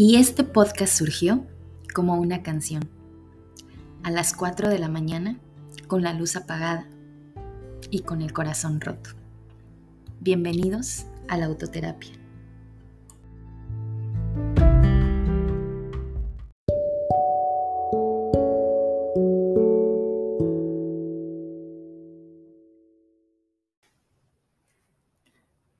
Y 0.00 0.14
este 0.14 0.44
podcast 0.44 0.96
surgió 0.96 1.44
como 1.92 2.14
una 2.20 2.44
canción. 2.44 2.88
A 4.04 4.12
las 4.12 4.32
4 4.32 4.68
de 4.68 4.78
la 4.78 4.88
mañana, 4.88 5.40
con 5.88 6.04
la 6.04 6.12
luz 6.12 6.36
apagada 6.36 6.88
y 7.90 8.02
con 8.02 8.22
el 8.22 8.32
corazón 8.32 8.80
roto. 8.80 9.10
Bienvenidos 10.20 11.06
a 11.26 11.36
la 11.36 11.46
autoterapia. 11.46 12.12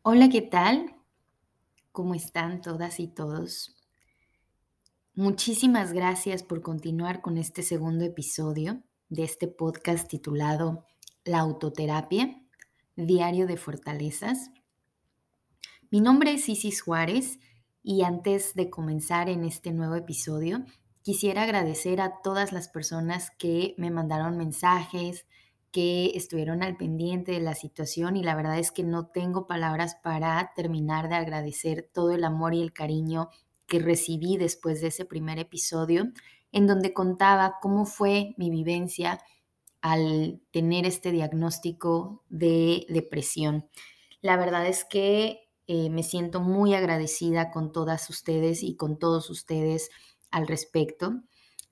Hola, 0.02 0.28
¿qué 0.28 0.42
tal? 0.42 0.96
¿Cómo 1.92 2.16
están 2.16 2.62
todas 2.62 2.98
y 2.98 3.06
todos? 3.06 3.77
Muchísimas 5.18 5.92
gracias 5.92 6.44
por 6.44 6.62
continuar 6.62 7.22
con 7.22 7.38
este 7.38 7.64
segundo 7.64 8.04
episodio 8.04 8.84
de 9.08 9.24
este 9.24 9.48
podcast 9.48 10.06
titulado 10.06 10.86
La 11.24 11.40
autoterapia, 11.40 12.40
Diario 12.94 13.48
de 13.48 13.56
Fortalezas. 13.56 14.52
Mi 15.90 16.00
nombre 16.00 16.34
es 16.34 16.48
Isis 16.48 16.82
Juárez 16.82 17.40
y 17.82 18.04
antes 18.04 18.54
de 18.54 18.70
comenzar 18.70 19.28
en 19.28 19.42
este 19.42 19.72
nuevo 19.72 19.96
episodio, 19.96 20.64
quisiera 21.02 21.42
agradecer 21.42 22.00
a 22.00 22.22
todas 22.22 22.52
las 22.52 22.68
personas 22.68 23.32
que 23.40 23.74
me 23.76 23.90
mandaron 23.90 24.36
mensajes, 24.36 25.26
que 25.72 26.12
estuvieron 26.14 26.62
al 26.62 26.76
pendiente 26.76 27.32
de 27.32 27.40
la 27.40 27.56
situación 27.56 28.16
y 28.16 28.22
la 28.22 28.36
verdad 28.36 28.60
es 28.60 28.70
que 28.70 28.84
no 28.84 29.08
tengo 29.08 29.48
palabras 29.48 29.96
para 29.96 30.52
terminar 30.54 31.08
de 31.08 31.16
agradecer 31.16 31.90
todo 31.92 32.12
el 32.12 32.22
amor 32.22 32.54
y 32.54 32.62
el 32.62 32.72
cariño 32.72 33.30
que 33.68 33.78
recibí 33.78 34.36
después 34.36 34.80
de 34.80 34.88
ese 34.88 35.04
primer 35.04 35.38
episodio, 35.38 36.10
en 36.50 36.66
donde 36.66 36.92
contaba 36.92 37.56
cómo 37.60 37.84
fue 37.86 38.34
mi 38.38 38.50
vivencia 38.50 39.20
al 39.80 40.40
tener 40.50 40.86
este 40.86 41.12
diagnóstico 41.12 42.24
de 42.28 42.86
depresión. 42.88 43.68
La 44.22 44.36
verdad 44.36 44.66
es 44.66 44.84
que 44.84 45.48
eh, 45.68 45.90
me 45.90 46.02
siento 46.02 46.40
muy 46.40 46.74
agradecida 46.74 47.50
con 47.50 47.70
todas 47.70 48.08
ustedes 48.10 48.62
y 48.62 48.74
con 48.74 48.98
todos 48.98 49.30
ustedes 49.30 49.90
al 50.30 50.48
respecto. 50.48 51.22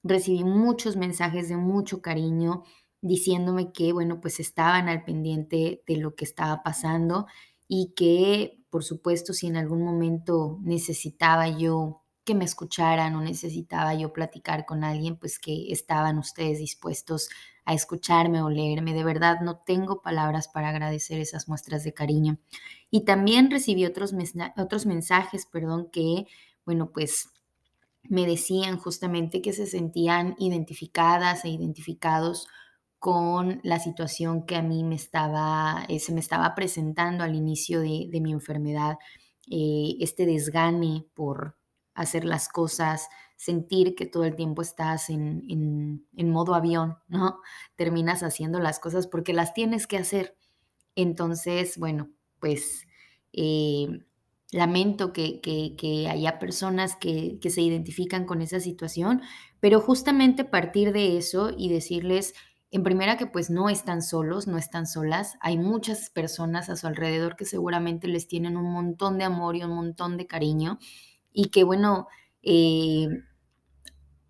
Recibí 0.02 0.44
muchos 0.44 0.96
mensajes 0.96 1.48
de 1.48 1.56
mucho 1.56 2.02
cariño 2.02 2.62
diciéndome 3.00 3.72
que, 3.72 3.92
bueno, 3.92 4.20
pues 4.20 4.38
estaban 4.38 4.88
al 4.88 5.04
pendiente 5.04 5.82
de 5.86 5.96
lo 5.96 6.14
que 6.14 6.24
estaba 6.24 6.62
pasando 6.62 7.26
y 7.68 7.94
que 7.96 8.55
por 8.70 8.84
supuesto, 8.84 9.32
si 9.32 9.46
en 9.46 9.56
algún 9.56 9.82
momento 9.82 10.58
necesitaba 10.62 11.48
yo 11.48 12.02
que 12.24 12.34
me 12.34 12.44
escucharan 12.44 13.14
o 13.14 13.20
necesitaba 13.20 13.94
yo 13.94 14.12
platicar 14.12 14.66
con 14.66 14.82
alguien, 14.82 15.16
pues 15.16 15.38
que 15.38 15.70
estaban 15.70 16.18
ustedes 16.18 16.58
dispuestos 16.58 17.28
a 17.64 17.72
escucharme 17.72 18.42
o 18.42 18.50
leerme. 18.50 18.94
De 18.94 19.04
verdad, 19.04 19.40
no 19.40 19.58
tengo 19.58 20.02
palabras 20.02 20.48
para 20.48 20.70
agradecer 20.70 21.20
esas 21.20 21.48
muestras 21.48 21.84
de 21.84 21.94
cariño. 21.94 22.38
Y 22.90 23.04
también 23.04 23.50
recibí 23.50 23.86
otros, 23.86 24.12
otros 24.56 24.86
mensajes, 24.86 25.46
perdón, 25.46 25.88
que, 25.92 26.26
bueno, 26.64 26.90
pues 26.92 27.28
me 28.02 28.26
decían 28.26 28.76
justamente 28.76 29.40
que 29.40 29.52
se 29.52 29.66
sentían 29.66 30.34
identificadas 30.38 31.44
e 31.44 31.48
identificados 31.48 32.48
con 33.06 33.60
la 33.62 33.78
situación 33.78 34.46
que 34.46 34.56
a 34.56 34.62
mí 34.62 34.82
me 34.82 34.96
estaba, 34.96 35.84
eh, 35.88 36.00
se 36.00 36.12
me 36.12 36.18
estaba 36.18 36.56
presentando 36.56 37.22
al 37.22 37.36
inicio 37.36 37.80
de, 37.80 38.08
mi 38.20 38.32
enfermedad, 38.32 38.98
eh, 39.48 39.94
este 40.00 40.26
desgane 40.26 41.06
por 41.14 41.56
hacer 41.94 42.24
las 42.24 42.48
cosas, 42.48 43.06
sentir 43.36 43.94
que 43.94 44.06
todo 44.06 44.24
el 44.24 44.34
tiempo 44.34 44.60
estás 44.60 45.08
en, 45.08 46.04
modo 46.16 46.56
avión, 46.56 46.96
¿no? 47.06 47.38
Terminas 47.76 48.24
haciendo 48.24 48.58
las 48.58 48.80
cosas 48.80 49.06
porque 49.06 49.32
las 49.32 49.54
tienes 49.54 49.86
que 49.86 49.98
hacer. 49.98 50.36
Entonces, 50.96 51.78
bueno, 51.78 52.10
pues 52.40 52.88
eh, 53.32 53.86
lamento 54.50 55.12
que, 55.12 56.08
haya 56.10 56.40
personas 56.40 56.96
que 56.96 57.38
se 57.50 57.62
identifican 57.62 58.24
con 58.24 58.42
esa 58.42 58.58
situación, 58.58 59.22
pero 59.60 59.80
justamente 59.80 60.44
partir 60.44 60.92
de 60.92 61.18
eso 61.18 61.52
y 61.56 61.68
decirles, 61.68 62.34
en 62.70 62.82
primera 62.82 63.16
que 63.16 63.26
pues 63.26 63.50
no 63.50 63.68
están 63.68 64.02
solos, 64.02 64.46
no 64.46 64.58
están 64.58 64.86
solas, 64.86 65.36
hay 65.40 65.58
muchas 65.58 66.10
personas 66.10 66.68
a 66.68 66.76
su 66.76 66.86
alrededor 66.86 67.36
que 67.36 67.44
seguramente 67.44 68.08
les 68.08 68.26
tienen 68.28 68.56
un 68.56 68.72
montón 68.72 69.18
de 69.18 69.24
amor 69.24 69.56
y 69.56 69.62
un 69.62 69.70
montón 69.74 70.16
de 70.16 70.26
cariño 70.26 70.78
y 71.32 71.50
que 71.50 71.64
bueno, 71.64 72.08
eh, 72.42 73.08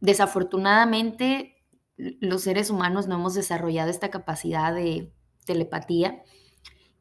desafortunadamente 0.00 1.56
los 1.96 2.42
seres 2.42 2.70
humanos 2.70 3.06
no 3.08 3.14
hemos 3.14 3.34
desarrollado 3.34 3.90
esta 3.90 4.10
capacidad 4.10 4.74
de 4.74 5.12
telepatía 5.44 6.22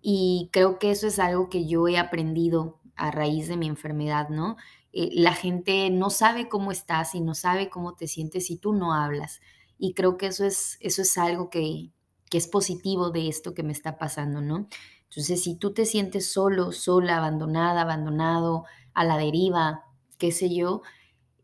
y 0.01 0.49
creo 0.53 0.79
que 0.79 0.91
eso 0.91 1.07
es 1.07 1.19
algo 1.19 1.49
que 1.49 1.67
yo 1.67 1.87
he 1.87 1.97
aprendido 1.97 2.79
a 2.95 3.11
raíz 3.11 3.47
de 3.47 3.57
mi 3.57 3.67
enfermedad, 3.67 4.29
¿no? 4.29 4.55
Eh, 4.93 5.09
la 5.13 5.33
gente 5.33 5.89
no 5.89 6.09
sabe 6.09 6.47
cómo 6.47 6.71
estás 6.71 7.15
y 7.15 7.21
no 7.21 7.35
sabe 7.35 7.69
cómo 7.69 7.95
te 7.95 8.07
sientes 8.07 8.45
si 8.47 8.55
tú 8.57 8.71
no 8.73 8.93
hablas. 8.93 9.41
Y 9.77 9.93
creo 9.93 10.17
que 10.17 10.27
eso 10.27 10.45
es, 10.45 10.77
eso 10.79 11.01
es 11.01 11.17
algo 11.17 11.49
que, 11.49 11.91
es 12.31 12.47
positivo 12.49 13.11
de 13.11 13.29
esto 13.29 13.53
que 13.53 13.63
me 13.63 13.71
está 13.71 13.97
pasando, 13.97 14.41
¿no? 14.41 14.67
Entonces, 15.09 15.41
si 15.41 15.55
tú 15.55 15.73
te 15.73 15.85
sientes 15.85 16.29
solo, 16.29 16.73
sola, 16.73 17.15
abandonada, 17.15 17.83
abandonado, 17.83 18.65
a 18.93 19.05
la 19.05 19.17
deriva, 19.17 19.85
qué 20.17 20.33
sé 20.33 20.53
yo, 20.53 20.81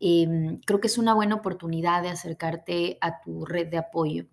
em, 0.02 0.60
creo 0.66 0.82
que 0.82 0.88
es 0.88 0.98
una 0.98 1.14
buena 1.14 1.36
oportunidad 1.36 2.02
de 2.02 2.10
acercarte 2.10 2.98
a 3.00 3.22
tu 3.22 3.46
red 3.46 3.70
de 3.70 3.78
apoyo, 3.78 4.26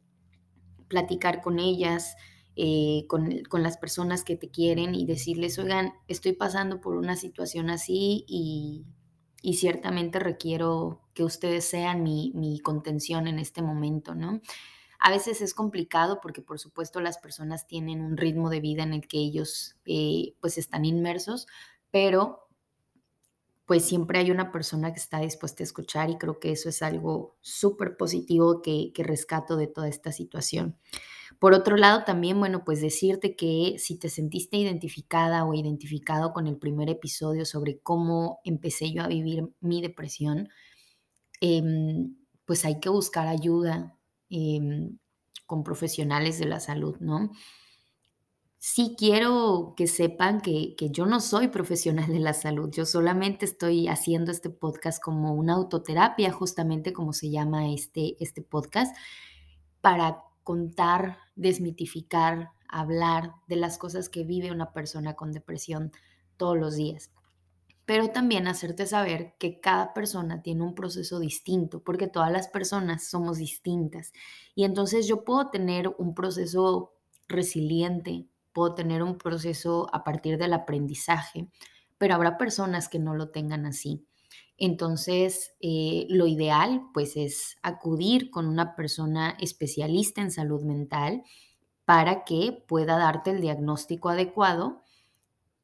platicar 0.89 1.43
con 1.43 1.61
ellas, 1.61 2.17
eh, 2.57 3.05
con, 3.07 3.45
con, 3.49 3.63
las 3.63 3.77
personas 3.77 4.25
que 4.25 4.35
te 4.35 4.51
quieren 4.51 4.97
y 4.97 5.07
decirles, 5.07 5.61
oigan, 5.61 5.93
estoy 6.09 6.33
pasando 6.33 6.81
por 6.81 6.97
una 6.97 7.15
situación 7.15 7.71
así 7.71 8.25
y, 8.27 8.85
y 9.43 9.55
ciertamente 9.55 10.19
requiero 10.19 11.01
que 11.15 11.25
ustedes 11.25 11.65
sean 11.65 12.03
mi, 12.03 12.61
contención 12.63 13.27
en 13.27 13.39
este 13.39 13.63
momento, 13.63 14.15
¿no? 14.15 14.41
A 14.99 15.11
veces 15.11 15.41
es 15.41 15.55
complicado 15.55 16.21
porque 16.21 16.43
por 16.43 16.59
supuesto 16.59 17.01
las 17.01 17.19
personas 17.19 17.67
tienen 17.69 18.01
un 18.01 18.17
ritmo 18.17 18.51
de 18.51 18.61
vida 18.61 18.83
en 18.83 18.95
el 18.95 19.07
que 19.07 19.19
ellos 19.19 19.77
eh, 19.85 20.35
pues 20.41 20.59
están 20.59 20.85
inmersos, 20.85 21.47
pero 21.91 22.49
pues 23.65 23.85
siempre 23.85 24.19
hay 24.19 24.31
una 24.31 24.51
persona 24.51 24.93
que 24.93 24.99
está 24.99 25.21
dispuesta 25.21 25.63
a 25.63 25.67
escuchar 25.67 26.11
y 26.11 26.17
creo 26.17 26.41
que 26.41 26.51
eso 26.51 26.69
es 26.69 26.83
algo 26.83 27.37
súper 27.41 27.97
positivo 27.97 28.61
que, 28.63 28.93
que 28.93 29.05
rescato 29.05 29.57
de 29.57 29.69
toda 29.69 29.89
esta 29.89 30.11
situación. 30.11 30.77
Por 31.39 31.53
otro 31.53 31.77
lado, 31.77 32.05
también, 32.05 32.39
bueno, 32.39 32.65
pues 32.65 32.81
decirte 32.81 33.37
que 33.37 33.77
si 33.79 33.99
te 33.99 34.09
sentiste 34.09 34.57
identificada 34.57 35.45
o 35.45 35.55
identificado 35.55 36.33
con 36.33 36.47
el 36.47 36.57
primer 36.57 36.89
episodio 36.89 37.45
sobre 37.45 37.79
cómo 37.79 38.41
empecé 38.45 38.93
yo 38.93 39.03
a 39.03 39.09
vivir 39.09 39.49
mi 39.61 39.83
depresión, 39.83 40.49
em, 41.41 42.17
pues 42.45 42.65
hay 42.65 42.81
que 42.81 42.89
buscar 42.89 43.29
ayuda 43.29 43.97
em, 44.31 44.99
con 45.47 45.65
profesionales 45.65 46.39
de 46.39 46.47
la 46.47 46.61
salud, 46.61 46.97
¿no? 47.01 47.31
Sí 48.61 48.97
quiero 48.99 49.75
que 49.77 49.87
sepan 49.87 50.41
que, 50.41 50.75
que, 50.77 50.91
yo 50.91 51.07
no 51.07 51.21
soy 51.21 51.49
profesional 51.49 52.09
de 52.09 52.19
la 52.19 52.35
salud, 52.35 52.71
yo 52.73 52.85
solamente 52.87 53.45
estoy 53.45 53.87
haciendo 53.89 54.33
este 54.33 54.51
podcast 54.51 55.01
como 55.03 55.33
una 55.35 55.55
autoterapia, 55.55 56.33
justamente 56.33 56.93
como 56.93 57.13
se 57.13 57.31
llama 57.31 57.73
este, 57.73 58.17
este 58.19 58.43
podcast, 58.43 58.97
para 59.81 60.28
contar, 60.49 61.19
desmitificar, 61.37 62.53
hablar 62.71 63.35
de 63.49 63.57
las 63.57 63.77
cosas 63.77 64.09
que 64.09 64.25
vive 64.25 64.51
una 64.51 64.73
persona 64.73 65.15
con 65.15 65.31
depresión 65.31 65.93
todos 66.39 66.57
los 66.57 66.75
días. 66.75 67.13
Pero 67.85 68.09
también 68.09 68.49
hacerte 68.49 68.87
saber 68.87 69.35
que 69.39 69.61
cada 69.61 69.93
persona 69.93 70.41
tiene 70.41 70.63
un 70.63 70.75
proceso 70.75 71.21
distinto, 71.21 71.85
porque 71.85 72.09
todas 72.09 72.33
las 72.33 72.49
personas 72.49 73.11
somos 73.11 73.37
distintas. 73.37 74.15
Y 74.55 74.65
entonces 74.65 75.07
yo 75.07 75.23
puedo 75.23 75.51
tener 75.51 75.95
un 75.99 76.15
proceso 76.15 76.95
resiliente, 77.29 78.27
puedo 78.55 78.75
tener 78.75 79.03
un 79.03 79.19
proceso 79.19 79.91
a 79.93 80.03
partir 80.03 80.39
del 80.39 80.55
aprendizaje, 80.55 81.51
pero 81.99 82.15
habrá 82.15 82.39
personas 82.39 82.89
que 82.89 82.99
no 82.99 83.15
lo 83.15 83.29
tengan 83.29 83.67
así. 83.67 84.08
Entonces, 84.57 85.55
eh, 85.61 86.07
lo 86.09 86.27
ideal 86.27 86.83
pues 86.93 87.17
es 87.17 87.57
acudir 87.63 88.31
con 88.31 88.47
una 88.47 88.75
persona 88.75 89.37
especialista 89.41 90.21
en 90.21 90.33
salud 90.33 90.63
mental 90.63 91.23
para 91.85 92.25
que 92.25 92.65
pueda 92.67 92.99
darte 92.99 93.31
el 93.31 93.41
diagnóstico 93.41 94.09
adecuado 94.09 94.83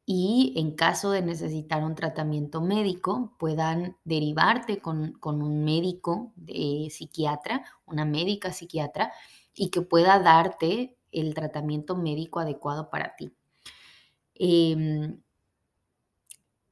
y 0.07 0.53
en 0.57 0.73
caso 0.73 1.11
de 1.11 1.23
necesitar 1.23 1.83
un 1.83 1.95
tratamiento 1.95 2.61
médico, 2.61 3.35
puedan 3.39 3.97
derivarte 4.05 4.79
con, 4.79 5.19
un 5.23 5.65
médico 5.65 6.33
de 6.37 6.89
psiquiatra, 6.91 7.65
una 7.87 8.05
médica 8.05 8.53
psiquiatra, 8.53 9.13
y 9.55 9.71
que 9.71 9.81
pueda 9.81 10.19
darte 10.19 10.99
el 11.11 11.33
tratamiento 11.35 11.97
médico 11.97 12.41
adecuado 12.41 12.91
para 12.91 13.17
ti. 13.17 13.33
Em, 14.35 15.23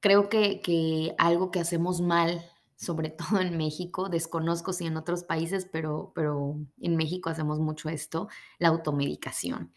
creo 0.03 0.29
que, 0.29 1.15
algo 1.17 1.51
que 1.51 1.61
hacemos 1.61 2.03
mal 2.03 2.45
sobre 2.77 3.09
todo 3.11 3.41
en 3.41 3.57
México, 3.57 4.11
desconozco 4.11 4.75
si 4.75 4.85
en 4.85 4.99
otros 4.99 5.25
países, 5.25 5.67
pero, 5.73 6.13
pero 6.15 6.57
en 6.81 6.97
México 6.97 7.31
hacemos 7.31 7.59
mucho 7.61 7.89
esto, 7.89 8.29
la 8.59 8.69
automedicación. 8.69 9.73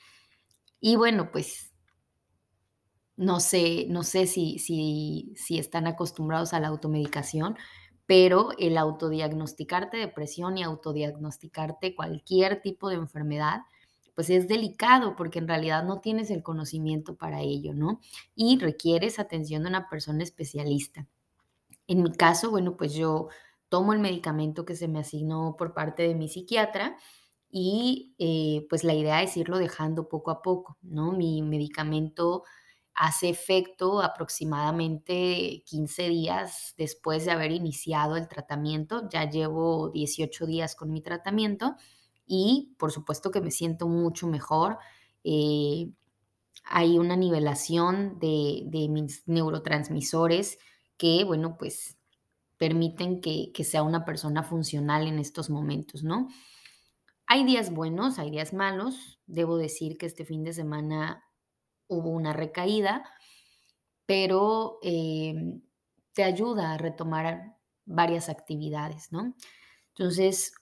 Y 0.82 0.98
bueno, 0.98 1.32
pues 1.32 1.72
no 3.16 3.40
sé, 3.40 3.86
no 3.88 4.04
sé 4.04 4.28
si, 4.28 4.60
si, 4.60 5.34
si 5.38 5.58
están 5.58 5.88
acostumbrados 5.88 6.54
a 6.54 6.60
la 6.60 6.68
automedicación, 6.68 7.56
pero 8.08 8.50
el 8.58 8.78
autodiagnosticarte 8.78 9.98
depresión 9.98 10.58
y 10.58 10.64
autodiagnosticarte 10.64 11.96
cualquier 11.96 12.62
tipo 12.62 12.90
de 12.90 12.96
enfermedad, 12.96 13.62
pues 14.16 14.30
es 14.30 14.48
delicado 14.48 15.16
porque 15.16 15.40
en 15.40 15.48
realidad 15.48 15.84
no 15.84 16.00
tienes 16.00 16.32
el 16.32 16.42
conocimiento 16.42 17.16
para 17.16 17.42
ello, 17.42 17.74
¿no? 17.74 18.00
Y 18.34 18.58
requieres 18.60 19.20
atención 19.20 19.64
de 19.64 19.70
una 19.70 19.90
persona 19.90 20.24
especialista. 20.24 21.08
En 21.88 22.04
mi 22.04 22.12
caso, 22.14 22.50
bueno, 22.52 22.78
pues 22.78 22.94
yo 22.94 23.28
tomo 23.70 23.94
el 23.94 24.00
medicamento 24.00 24.66
que 24.66 24.76
se 24.76 24.88
me 24.88 25.00
asignó 25.00 25.56
por 25.58 25.74
parte 25.74 26.04
de 26.04 26.16
mi 26.16 26.30
psiquiatra 26.30 26.98
y 27.50 28.16
eh, 28.20 28.66
pues 28.70 28.84
la 28.84 28.94
idea 28.94 29.22
es 29.22 29.38
irlo 29.38 29.58
dejando 29.58 30.10
poco 30.10 30.32
a 30.32 30.42
poco, 30.42 30.78
¿no? 30.82 31.12
Mi 31.12 31.42
medicamento 31.42 32.44
hace 32.94 33.30
efecto 33.30 34.02
aproximadamente 34.02 35.64
15 35.66 36.10
días 36.10 36.74
después 36.78 37.26
de 37.26 37.32
haber 37.32 37.52
iniciado 37.52 38.16
el 38.16 38.28
tratamiento. 38.28 39.10
Ya 39.10 39.30
llevo 39.30 39.90
18 39.90 40.46
días 40.46 40.76
con 40.76 40.92
mi 40.92 41.02
tratamiento 41.02 41.76
y 42.26 42.76
por 42.78 42.92
supuesto 42.92 43.32
que 43.32 43.42
me 43.42 43.52
siento 43.52 43.88
mucho 43.88 44.28
mejor. 44.28 44.78
Eh, 45.24 45.90
hay 46.64 46.98
una 46.98 47.16
nivelación 47.16 48.18
de, 48.20 48.88
mis 48.90 49.28
neurotransmisores 49.28 50.58
que, 50.98 51.24
bueno, 51.24 51.58
pues 51.58 51.98
permiten 52.58 53.22
que, 53.22 53.52
sea 53.64 53.84
una 53.84 54.06
persona 54.06 54.44
funcional 54.44 55.08
en 55.08 55.20
estos 55.20 55.50
momentos, 55.50 56.04
¿no? 56.04 56.28
Hay 57.28 57.44
días 57.44 57.72
buenos, 57.72 58.20
hay 58.20 58.32
días 58.32 58.54
malos. 58.54 59.20
Debo 59.28 59.58
decir 59.58 59.98
que 59.98 60.06
este 60.06 60.26
fin 60.26 60.44
de 60.44 60.54
semana 60.54 61.24
hubo 61.88 62.10
una 62.10 62.34
recaída, 62.34 63.04
pero 64.06 64.80
em, 64.82 65.62
te 66.14 66.24
ayuda 66.24 66.74
a 66.74 66.78
retomar 66.78 67.58
varias 67.86 68.30
actividades, 68.30 69.12
¿no? 69.12 69.36
Entonces, 69.90 70.54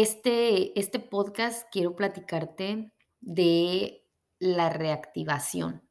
este, 0.00 0.78
este 0.78 1.00
podcast 1.00 1.66
quiero 1.72 1.96
platicarte 1.96 2.92
de 3.20 4.06
la 4.38 4.70
reactivación, 4.70 5.82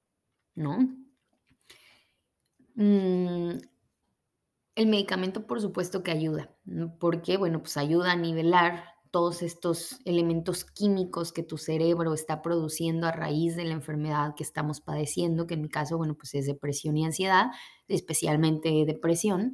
¿no? 0.55 0.79
Mm, 2.75 3.57
el 4.75 4.87
medicamento, 4.87 5.45
por 5.45 5.59
supuesto 5.59 6.03
que 6.03 6.11
ayuda, 6.11 6.55
porque, 6.99 7.35
bueno, 7.35 7.59
pues 7.59 7.75
ayuda 7.75 8.13
a 8.13 8.15
nivelar 8.15 8.85
todos 9.11 9.41
estos 9.41 9.99
elementos 10.05 10.63
químicos 10.63 11.33
que 11.33 11.43
tu 11.43 11.57
cerebro 11.57 12.13
está 12.13 12.41
produciendo 12.41 13.07
a 13.07 13.11
raíz 13.11 13.57
de 13.57 13.65
la 13.65 13.73
enfermedad 13.73 14.35
que 14.35 14.43
estamos 14.43 14.79
padeciendo, 14.79 15.47
que 15.47 15.55
en 15.55 15.63
mi 15.63 15.69
caso, 15.69 15.97
bueno, 15.97 16.15
pues 16.15 16.33
es 16.35 16.45
depresión 16.45 16.95
y 16.95 17.05
ansiedad, 17.05 17.47
especialmente 17.89 18.85
depresión, 18.85 19.53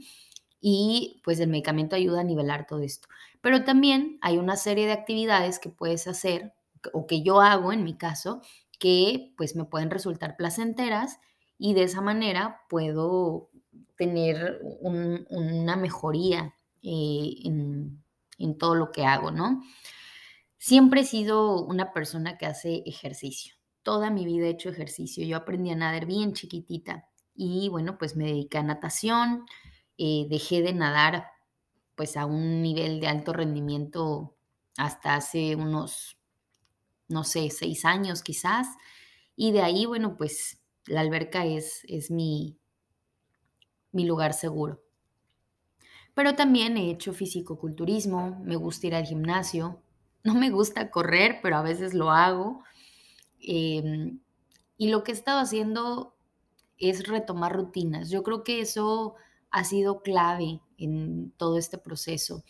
y 0.66 1.20
pues 1.26 1.42
el 1.42 1.50
medicamento 1.50 1.98
ayuda 1.98 2.22
a 2.22 2.24
nivelar 2.24 2.66
todo 2.66 2.80
esto. 2.80 3.10
Pero 3.42 3.66
también 3.66 4.18
hay 4.22 4.38
una 4.38 4.56
serie 4.56 4.86
de 4.86 4.94
actividades 4.94 5.60
que 5.60 5.70
puedes 5.70 6.08
hacer 6.08 6.54
o 6.94 7.06
que 7.06 7.22
yo 7.22 7.42
hago 7.42 7.74
en 7.74 7.84
mi 7.84 7.98
caso, 7.98 8.42
que 8.80 9.34
pues 9.36 9.58
me 9.58 9.66
pueden 9.66 9.92
resultar 9.92 10.38
placenteras 10.38 11.20
y 11.58 11.74
de 11.74 11.84
esa 11.84 12.00
manera 12.00 12.62
puedo 12.70 13.50
tener 13.98 14.62
una 14.82 15.76
mejoría 15.76 16.56
eh, 16.82 17.36
en, 17.44 18.02
en 18.38 18.58
todo 18.58 18.76
lo 18.76 18.90
que 18.94 19.04
hago, 19.06 19.32
¿no? 19.32 19.62
Siempre 20.58 21.02
he 21.02 21.06
sido 21.06 21.62
una 21.66 21.92
persona 21.92 22.38
que 22.38 22.46
hace 22.46 22.84
ejercicio. 22.86 23.56
Toda 23.82 24.10
mi 24.12 24.24
vida 24.24 24.46
he 24.46 24.52
hecho 24.52 24.70
ejercicio. 24.70 25.26
Yo 25.26 25.36
aprendí 25.36 25.72
a 25.72 25.76
nadar 25.76 26.06
bien 26.06 26.32
chiquitita 26.32 27.10
y 27.36 27.68
bueno, 27.68 27.98
pues 27.98 28.16
me 28.16 28.28
dediqué 28.28 28.60
a 28.60 28.64
natación. 28.64 29.46
Eh, 29.98 30.28
dejé 30.30 30.62
de 30.62 30.74
nadar 30.74 31.28
pues 31.96 32.18
a 32.18 32.26
un 32.26 32.62
nivel 32.62 33.00
de 33.00 33.08
alto 33.08 33.34
rendimiento 33.34 34.36
hasta 34.78 35.16
hace 35.16 35.56
unos, 35.56 36.18
no 37.08 37.24
sé, 37.24 37.50
seis 37.50 37.86
años 37.86 38.24
quizás. 38.24 38.68
Y 39.36 39.52
de 39.52 39.62
ahí, 39.62 39.86
bueno, 39.86 40.18
pues 40.18 40.62
la 40.86 41.02
alberca 41.02 41.46
es, 41.46 41.84
es 41.88 42.12
mi, 42.12 42.60
mi 43.92 44.06
lugar 44.06 44.34
seguro. 44.34 44.82
Pero 46.14 46.36
también 46.36 46.78
he 46.78 46.92
hecho 46.92 47.14
fisicoculturismo, 47.14 48.40
me 48.44 48.56
gusta 48.56 48.88
ir 48.88 48.96
al 48.96 49.06
gimnasio, 49.06 49.82
no 50.24 50.34
me 50.36 50.50
gusta 50.50 50.92
correr, 50.92 51.40
pero 51.42 51.58
a 51.58 51.64
veces 51.64 51.94
lo 51.94 52.12
hago. 52.12 52.64
Em, 53.40 54.20
y 54.78 54.90
lo 54.90 55.04
que 55.04 55.12
he 55.12 55.16
estado 55.16 55.40
haciendo 55.40 56.16
es 56.78 57.08
retomar 57.08 57.54
rutinas. 57.56 58.10
Yo 58.10 58.24
creo 58.24 58.44
que 58.44 58.62
eso 58.62 59.16
ha 59.54 59.64
sido 59.64 60.02
clave 60.02 60.62
en 60.78 61.32
todo 61.38 61.58
este 61.58 61.78
proceso. 61.78 62.44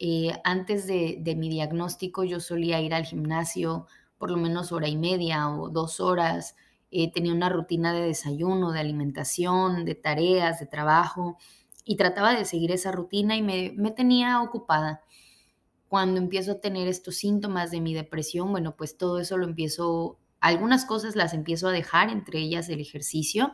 Eh, 0.00 0.32
antes 0.42 0.86
de, 0.86 1.22
mi 1.36 1.50
diagnóstico 1.50 2.24
yo 2.24 2.40
solía 2.40 2.80
ir 2.80 2.94
al 2.94 3.04
gimnasio 3.04 3.86
por 4.16 4.30
lo 4.30 4.38
menos 4.38 4.72
hora 4.72 4.88
y 4.88 4.96
media 4.96 5.50
o 5.50 5.68
dos 5.68 6.00
horas. 6.00 6.56
Eh, 6.90 7.12
tenía 7.12 7.34
una 7.34 7.50
rutina 7.50 7.92
de 7.92 8.00
desayuno, 8.00 8.72
de 8.72 8.80
alimentación, 8.80 9.84
de 9.84 9.94
tareas, 9.94 10.60
de 10.60 10.66
trabajo 10.66 11.36
y 11.84 11.96
trataba 11.96 12.34
de 12.34 12.46
seguir 12.46 12.72
esa 12.72 12.90
rutina 12.90 13.36
y 13.36 13.42
me, 13.42 13.72
me 13.76 13.90
tenía 13.90 14.40
ocupada. 14.40 15.02
Cuando 15.88 16.20
empiezo 16.20 16.52
a 16.52 16.60
tener 16.60 16.88
estos 16.88 17.16
síntomas 17.16 17.70
de 17.70 17.82
mi 17.82 17.92
depresión, 17.92 18.50
bueno, 18.50 18.76
pues 18.76 18.96
todo 18.96 19.18
eso 19.18 19.36
lo 19.36 19.44
empiezo, 19.44 20.18
algunas 20.40 20.86
cosas 20.86 21.16
las 21.16 21.34
empiezo 21.34 21.68
a 21.68 21.72
dejar, 21.72 22.08
entre 22.08 22.38
ellas 22.40 22.68
el 22.70 22.80
ejercicio, 22.80 23.52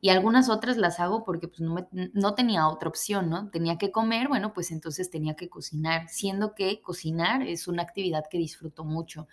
y 0.00 0.10
algunas 0.10 0.48
otras 0.48 0.76
las 0.76 1.00
hago 1.00 1.24
porque 1.24 1.48
pues, 1.48 1.60
no, 1.60 1.88
no, 1.92 2.34
tenía 2.34 2.68
otra 2.68 2.88
opción, 2.88 3.30
¿no? 3.30 3.50
Tenía 3.50 3.78
que 3.78 3.90
comer, 3.90 4.28
bueno, 4.28 4.52
pues 4.52 4.70
entonces 4.70 5.10
tenía 5.10 5.34
que 5.34 5.48
cocinar, 5.48 6.08
siendo 6.08 6.54
que 6.54 6.80
cocinar 6.80 7.42
es 7.42 7.66
una 7.66 7.82
actividad 7.82 8.24
que 8.30 8.38
disfruto 8.38 8.84
mucho. 8.84 9.26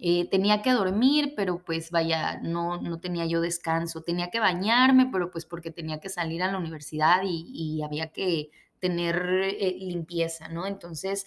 Eh, 0.00 0.28
tenía 0.28 0.60
que 0.60 0.72
dormir, 0.72 1.34
pero 1.36 1.62
pues 1.64 1.90
vaya, 1.90 2.38
no, 2.42 2.80
no 2.80 3.00
tenía 3.00 3.26
yo 3.26 3.40
descanso. 3.40 4.02
Tenía 4.02 4.30
que 4.30 4.40
bañarme, 4.40 5.08
pero 5.12 5.30
pues 5.30 5.46
porque 5.46 5.70
tenía 5.70 6.00
que 6.00 6.08
salir 6.08 6.42
a 6.42 6.50
la 6.50 6.58
universidad 6.58 7.22
y, 7.24 7.82
había 7.82 8.12
que 8.12 8.50
tener 8.80 9.16
eh, 9.42 9.76
limpieza, 9.80 10.48
¿no? 10.48 10.66
Entonces, 10.66 11.26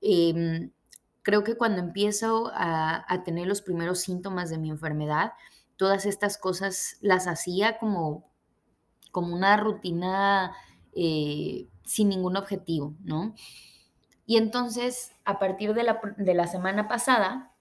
em, 0.00 0.70
creo 1.22 1.42
que 1.44 1.56
cuando 1.56 1.80
empiezo 1.80 2.50
a, 2.54 3.22
tener 3.24 3.46
los 3.48 3.62
primeros 3.62 4.00
síntomas 4.00 4.50
de 4.50 4.58
mi 4.58 4.70
enfermedad, 4.70 5.32
todas 5.76 6.06
estas 6.06 6.38
cosas 6.38 6.96
las 7.00 7.26
hacía 7.26 7.78
como, 7.78 8.30
como 9.12 9.34
una 9.34 9.56
rutina 9.56 10.52
eh, 10.94 11.68
sin 11.84 12.08
ningún 12.08 12.36
objetivo, 12.36 12.94
¿no? 13.04 13.34
Y 14.26 14.38
entonces, 14.38 15.12
a 15.24 15.38
partir 15.38 15.74
de 15.74 15.84
la, 15.84 16.00
de 16.16 16.34
la 16.34 16.46
semana 16.46 16.88
pasada, 16.88 17.54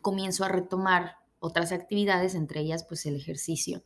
comienzo 0.00 0.44
a 0.44 0.48
retomar 0.48 1.16
otras 1.40 1.72
actividades, 1.72 2.34
entre 2.34 2.60
ellas 2.60 2.84
pues 2.84 3.06
el 3.06 3.16
ejercicio. 3.16 3.82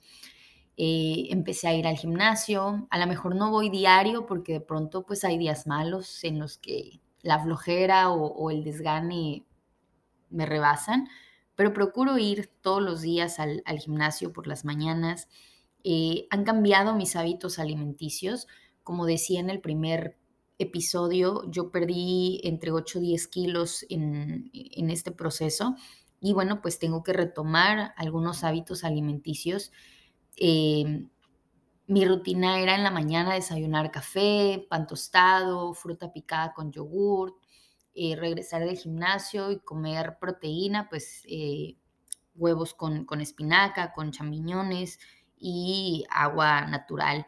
Eh, 0.77 1.27
empecé 1.31 1.69
a 1.69 1.75
ir 1.75 1.87
al 1.87 1.97
gimnasio, 1.97 2.87
a 2.91 2.99
lo 2.99 3.07
mejor 3.07 3.37
no 3.37 3.51
voy 3.51 3.69
diario 3.69 4.25
porque 4.25 4.55
de 4.55 4.61
pronto 4.61 5.05
pues 5.05 5.23
hay 5.25 5.37
días 5.37 5.67
malos 5.67 6.25
en 6.25 6.39
los 6.39 6.57
que 6.57 7.01
la 7.21 7.39
flojera 7.39 8.11
o, 8.11 8.51
el 8.51 8.65
desgane 8.65 9.45
me 10.31 10.47
rebasan, 10.47 11.09
pero 11.63 11.75
procuro 11.75 12.19
ir 12.19 12.51
todos 12.61 12.83
los 12.83 13.03
días 13.03 13.39
al, 13.39 13.63
gimnasio 13.79 14.33
por 14.33 14.49
las 14.49 14.65
mañanas. 14.65 15.29
Eh, 15.85 16.27
han 16.29 16.43
cambiado 16.43 16.97
mis 16.97 17.15
hábitos 17.15 17.61
alimenticios, 17.61 18.49
como 18.83 19.07
decía 19.07 19.39
en 19.39 19.49
el 19.49 19.61
primer 19.61 20.19
episodio, 20.59 21.49
yo 21.49 21.71
perdí 21.71 22.41
entre 22.43 22.73
8 22.73 22.99
y 22.99 23.03
10 23.03 23.29
kilos 23.29 23.87
en, 23.89 24.51
este 24.91 25.13
proceso 25.13 25.77
y 26.21 26.33
bueno, 26.33 26.61
pues 26.63 26.81
tengo 26.81 27.05
que 27.05 27.13
retomar 27.13 27.95
algunos 27.97 28.43
hábitos 28.43 28.83
alimenticios. 28.83 29.71
Em, 30.37 31.11
mi 31.87 32.05
rutina 32.05 32.59
era 32.59 32.75
en 32.75 32.83
la 32.83 32.91
mañana 32.91 33.35
desayunar 33.35 33.93
café, 33.93 34.67
pan 34.69 34.89
tostado, 34.89 35.75
fruta 35.75 36.13
picada 36.13 36.55
con 36.55 36.73
yogur, 36.73 37.37
eh, 37.95 38.17
regresar 38.17 38.65
del 38.65 38.79
gimnasio 38.79 39.51
y 39.51 39.61
comer 39.61 40.19
proteína, 40.21 40.89
pues 40.89 41.23
eh, 41.29 41.77
huevos 42.35 42.75
con, 42.75 43.05
con, 43.05 43.21
espinaca, 43.21 43.93
con 43.93 44.13
champiñones 44.13 44.99
y 45.37 46.05
agua 46.11 46.63
natural. 46.67 47.27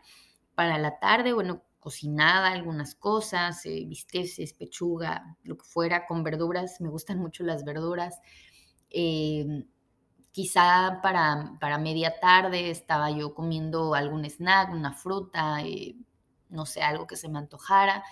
Para 0.55 0.79
la 0.79 0.99
tarde, 0.99 1.33
bueno, 1.33 1.63
cocinada 1.85 2.51
algunas 2.53 2.95
cosas, 2.95 3.67
eh, 3.67 3.85
bisteces, 3.87 4.55
pechuga, 4.55 5.37
lo 5.43 5.59
que 5.59 5.65
fuera, 5.65 6.07
con 6.07 6.25
verduras, 6.25 6.81
me 6.81 6.89
gustan 6.89 7.19
mucho 7.19 7.45
las 7.45 7.63
verduras. 7.63 8.23
Em, 8.89 9.67
quizá 10.33 11.01
para, 11.03 11.59
para, 11.61 11.77
media 11.77 12.19
tarde 12.21 12.71
estaba 12.71 13.11
yo 13.11 13.35
comiendo 13.35 13.95
algún 13.95 14.25
snack, 14.25 14.73
una 14.73 14.95
fruta, 14.95 15.61
eh, 15.63 15.95
no 16.49 16.65
sé, 16.65 16.81
algo 16.83 17.07
que 17.07 17.17
se 17.17 17.29
me 17.29 17.39
antojara. 17.39 18.03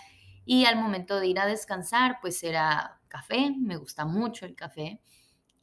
Y 0.45 0.65
al 0.65 0.75
momento 0.77 1.19
de 1.19 1.27
ir 1.27 1.39
a 1.39 1.45
descansar, 1.45 2.19
pues 2.21 2.43
era 2.43 2.99
café, 3.07 3.55
me 3.57 3.77
gusta 3.77 4.05
mucho 4.05 4.45
el 4.45 4.55
café. 4.55 5.01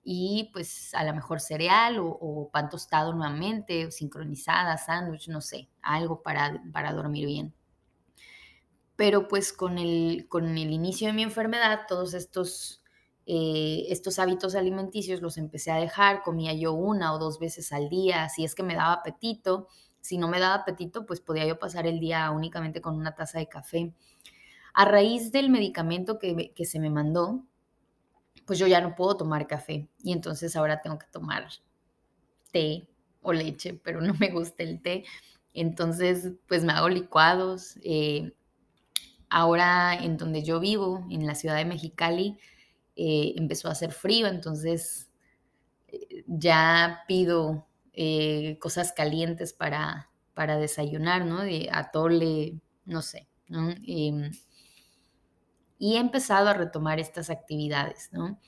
Y 0.02 0.50
pues 0.52 0.94
a 0.94 1.04
lo 1.04 1.14
mejor 1.14 1.40
cereal 1.40 1.98
o, 2.00 2.48
pan 2.52 2.70
tostado 2.70 3.12
nuevamente, 3.12 3.86
o 3.86 3.90
sincronizada, 3.90 4.78
sándwich, 4.78 5.28
no 5.28 5.40
sé, 5.40 5.68
algo 5.82 6.22
para, 6.22 6.62
para 6.72 6.92
dormir 6.92 7.26
bien. 7.26 7.54
Pero 8.96 9.28
pues 9.28 9.52
con 9.52 9.78
el, 9.78 10.26
con 10.28 10.58
el 10.58 10.70
inicio 10.70 11.06
de 11.06 11.12
mi 11.12 11.22
enfermedad, 11.22 11.80
todos 11.88 12.14
estos, 12.14 12.82
eh, 13.26 13.86
estos 13.88 14.18
hábitos 14.18 14.54
alimenticios 14.54 15.20
los 15.20 15.38
empecé 15.38 15.70
a 15.70 15.76
dejar, 15.76 16.22
comía 16.22 16.52
yo 16.54 16.72
una 16.72 17.12
o 17.14 17.18
dos 17.18 17.38
veces 17.38 17.72
al 17.72 17.88
día, 17.88 18.28
si 18.28 18.44
es 18.44 18.54
que 18.54 18.62
me 18.62 18.74
daba 18.74 18.94
apetito. 18.94 19.68
Si 20.00 20.16
no 20.16 20.28
me 20.28 20.40
daba 20.40 20.54
apetito, 20.54 21.04
pues 21.04 21.20
podía 21.20 21.46
yo 21.46 21.58
pasar 21.58 21.86
el 21.86 22.00
día 22.00 22.30
únicamente 22.30 22.80
con 22.80 22.96
una 22.96 23.14
taza 23.14 23.38
de 23.38 23.48
café. 23.48 23.94
A 24.74 24.84
raíz 24.84 25.32
del 25.32 25.50
medicamento 25.50 26.18
que, 26.18 26.52
que 26.54 26.64
se 26.64 26.80
me 26.80 26.90
mandó, 26.90 27.44
pues 28.46 28.58
yo 28.58 28.66
ya 28.66 28.80
no 28.80 28.94
puedo 28.94 29.16
tomar 29.16 29.46
café 29.46 29.88
y 30.02 30.12
entonces 30.12 30.56
ahora 30.56 30.80
tengo 30.80 30.98
que 30.98 31.06
tomar 31.12 31.48
té 32.52 32.88
o 33.22 33.32
leche, 33.32 33.74
pero 33.74 34.00
no 34.00 34.14
me 34.14 34.30
gusta 34.30 34.62
el 34.62 34.80
té. 34.80 35.04
Entonces, 35.54 36.32
pues 36.48 36.64
me 36.64 36.72
hago 36.72 36.88
licuados. 36.88 37.76
Eh, 37.82 38.32
ahora 39.28 39.94
en 39.94 40.16
donde 40.16 40.42
yo 40.42 40.60
vivo, 40.60 41.06
en 41.10 41.26
la 41.26 41.34
ciudad 41.34 41.56
de 41.56 41.64
Mexicali, 41.64 42.38
eh, 42.96 43.34
empezó 43.36 43.68
a 43.68 43.72
hacer 43.72 43.92
frío, 43.92 44.26
entonces 44.26 45.10
eh, 45.88 46.24
ya 46.26 47.04
pido 47.06 47.66
cosas 48.60 48.92
calientes 48.92 49.52
para, 49.52 50.10
para 50.32 50.56
desayunar, 50.56 51.26
¿no? 51.26 51.42
De 51.42 51.68
atole, 51.70 52.58
no 52.86 53.02
sé, 53.02 53.28
¿no? 53.46 53.74
Y 55.80 55.96
he 55.96 55.98
empezado 55.98 56.50
a 56.50 56.52
retomar 56.52 57.00
estas 57.00 57.30
actividades, 57.30 58.10
¿no? 58.12 58.38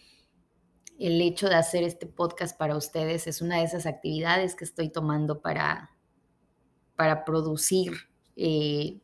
El 0.99 1.19
hecho 1.23 1.49
de 1.49 1.55
hacer 1.55 1.83
este 1.83 2.07
podcast 2.07 2.57
para 2.57 2.77
ustedes 2.77 3.27
es 3.27 3.41
una 3.41 3.57
de 3.57 3.65
esas 3.65 3.87
actividades 3.87 4.55
que 4.55 4.65
estoy 4.65 4.91
tomando 4.91 5.41
para, 5.41 5.91
para 6.95 7.25
producir 7.25 7.95
eh, 8.37 9.01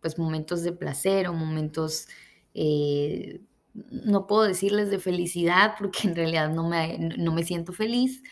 pues 0.00 0.18
momentos 0.18 0.62
de 0.62 0.72
placer 0.72 1.28
o 1.28 1.34
momentos, 1.34 2.08
eh, 2.54 3.42
no 3.74 4.26
puedo 4.26 4.44
decirles 4.44 4.90
de 4.90 4.98
felicidad 4.98 5.74
porque 5.78 6.08
en 6.08 6.16
realidad 6.16 6.50
no 6.50 6.66
me, 6.70 6.98
no 6.98 7.34
me 7.34 7.44
siento 7.44 7.74
feliz, 7.74 8.22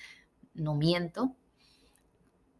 no 0.54 0.74
miento, 0.74 1.36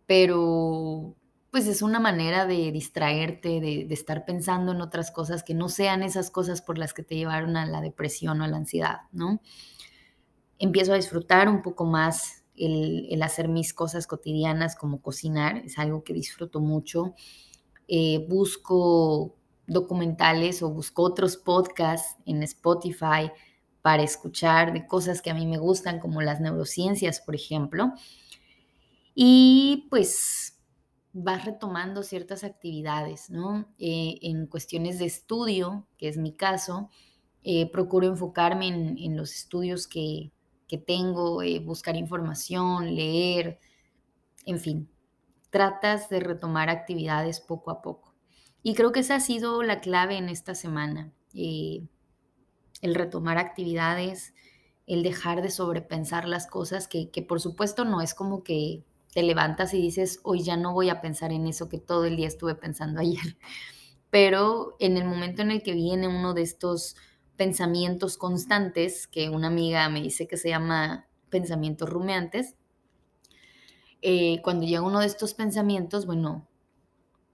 pero 0.04 1.16
pues 1.56 1.68
es 1.68 1.80
una 1.80 2.00
manera 2.00 2.44
de 2.44 2.70
distraerte, 2.70 3.62
de, 3.62 3.86
estar 3.88 4.26
pensando 4.26 4.72
en 4.72 4.82
otras 4.82 5.10
cosas 5.10 5.42
que 5.42 5.54
no 5.54 5.70
sean 5.70 6.02
esas 6.02 6.30
cosas 6.30 6.60
por 6.60 6.76
las 6.76 6.92
que 6.92 7.02
te 7.02 7.16
llevaron 7.16 7.56
a 7.56 7.64
la 7.64 7.80
depresión 7.80 8.42
o 8.42 8.44
a 8.44 8.48
la 8.48 8.58
ansiedad, 8.58 8.98
¿no? 9.10 9.40
Empiezo 10.58 10.92
a 10.92 10.96
disfrutar 10.96 11.48
un 11.48 11.62
poco 11.62 11.86
más 11.86 12.44
el, 12.56 13.22
hacer 13.22 13.48
mis 13.48 13.72
cosas 13.72 14.06
cotidianas 14.06 14.76
como 14.76 15.00
cocinar, 15.00 15.56
es 15.64 15.78
algo 15.78 16.04
que 16.04 16.12
disfruto 16.12 16.60
mucho. 16.60 17.14
Eh, 17.88 18.26
busco 18.28 19.34
documentales 19.66 20.62
o 20.62 20.68
busco 20.68 21.04
otros 21.04 21.38
podcasts 21.38 22.18
en 22.26 22.42
Spotify 22.42 23.32
para 23.80 24.02
escuchar 24.02 24.74
de 24.74 24.86
cosas 24.86 25.22
que 25.22 25.30
a 25.30 25.34
mí 25.34 25.46
me 25.46 25.56
gustan, 25.56 26.00
como 26.00 26.20
las 26.20 26.38
neurociencias, 26.38 27.20
por 27.20 27.34
ejemplo. 27.34 27.94
Y 29.14 29.86
pues 29.88 30.55
vas 31.18 31.46
retomando 31.46 32.02
ciertas 32.02 32.44
actividades, 32.44 33.30
¿no? 33.30 33.66
Eh, 33.78 34.18
en 34.20 34.46
cuestiones 34.46 34.98
de 34.98 35.06
estudio, 35.06 35.86
que 35.96 36.08
es 36.08 36.18
mi 36.18 36.32
caso, 36.34 36.90
eh, 37.42 37.70
procuro 37.70 38.06
enfocarme 38.06 38.68
en, 38.68 39.16
los 39.16 39.34
estudios 39.34 39.86
que, 39.86 40.30
tengo, 40.86 41.42
eh, 41.42 41.58
buscar 41.60 41.96
información, 41.96 42.94
leer, 42.94 43.58
en 44.44 44.60
fin, 44.60 44.90
tratas 45.48 46.10
de 46.10 46.20
retomar 46.20 46.68
actividades 46.68 47.40
poco 47.40 47.70
a 47.70 47.80
poco. 47.80 48.14
Y 48.62 48.74
creo 48.74 48.92
que 48.92 49.00
esa 49.00 49.14
ha 49.14 49.20
sido 49.20 49.62
la 49.62 49.80
clave 49.80 50.18
en 50.18 50.28
esta 50.28 50.54
semana, 50.54 51.14
el 51.32 51.88
retomar 52.82 53.38
actividades, 53.38 54.34
el 54.86 55.02
dejar 55.02 55.40
de 55.40 55.50
sobrepensar 55.50 56.28
las 56.28 56.46
cosas, 56.46 56.88
que, 56.88 57.08
que 57.10 57.22
por 57.22 57.40
supuesto 57.40 57.86
no 57.86 58.02
es 58.02 58.12
como 58.12 58.42
que 58.42 58.84
te 59.16 59.22
levantas 59.22 59.72
y 59.72 59.80
dices, 59.80 60.20
hoy 60.24 60.42
ya 60.42 60.58
no 60.58 60.74
voy 60.74 60.90
a 60.90 61.00
pensar 61.00 61.32
en 61.32 61.46
eso 61.46 61.70
que 61.70 61.78
todo 61.78 62.04
el 62.04 62.16
día 62.16 62.28
estuve 62.28 62.54
pensando 62.54 63.00
ayer. 63.00 63.38
Pero 64.10 64.76
en 64.78 64.98
el 64.98 65.06
momento 65.06 65.40
en 65.40 65.50
el 65.50 65.62
que 65.62 65.72
viene 65.72 66.06
uno 66.06 66.34
de 66.34 66.42
estos 66.42 66.96
pensamientos 67.34 68.18
constantes, 68.18 69.06
que 69.06 69.30
una 69.30 69.46
amiga 69.46 69.88
me 69.88 70.02
dice 70.02 70.28
que 70.28 70.36
se 70.36 70.50
llama 70.50 71.08
pensamientos 71.30 71.88
rumeantes, 71.88 72.56
eh, 74.02 74.42
cuando 74.42 74.66
llega 74.66 74.82
uno 74.82 75.00
de 75.00 75.06
estos 75.06 75.32
pensamientos, 75.32 76.04
bueno, 76.04 76.46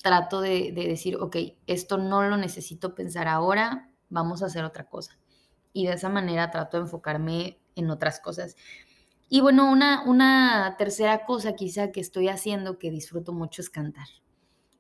trato 0.05 0.41
de, 0.41 0.71
de 0.71 0.87
decir, 0.87 1.17
ok, 1.17 1.37
esto 1.67 1.99
no 1.99 2.23
lo 2.23 2.37
necesito 2.37 2.95
pensar 2.95 3.27
ahora, 3.27 3.91
vamos 4.09 4.45
a 4.45 4.47
hacer 4.47 4.63
otra 4.63 4.89
cosa. 4.89 5.19
Y 5.73 5.87
de 5.87 5.95
esa 5.95 6.09
manera 6.09 6.53
trato 6.53 6.77
de 6.77 6.85
enfocarme 6.85 7.59
en 7.75 7.91
otras 7.91 8.21
cosas. 8.21 8.55
Y 9.29 9.41
bueno, 9.41 9.71
una, 9.71 10.03
una 10.05 10.77
tercera 10.79 11.25
cosa 11.25 11.55
quizá 11.55 11.91
que 11.91 12.01
estoy 12.01 12.29
haciendo 12.29 12.79
que 12.79 12.91
disfruto 12.91 13.33
mucho 13.33 13.63
es 13.63 13.71
cantar. 13.71 14.07